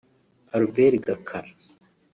[0.55, 1.53] Albert Gakara